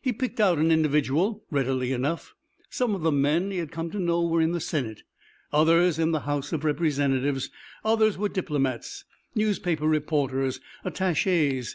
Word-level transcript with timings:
He 0.00 0.12
picked 0.12 0.38
out 0.38 0.58
an 0.60 0.70
individual 0.70 1.42
readily 1.50 1.90
enough. 1.90 2.36
Some 2.70 2.94
of 2.94 3.02
the 3.02 3.10
men 3.10 3.50
he 3.50 3.58
had 3.58 3.72
come 3.72 3.90
to 3.90 3.98
know 3.98 4.24
were 4.24 4.40
in 4.40 4.52
the 4.52 4.60
Senate, 4.60 5.02
others 5.52 5.98
in 5.98 6.12
the 6.12 6.20
House 6.20 6.52
of 6.52 6.62
Representatives, 6.62 7.50
others 7.84 8.16
were 8.16 8.28
diplomats, 8.28 9.04
newspaper 9.34 9.88
reporters, 9.88 10.60
attachés. 10.84 11.74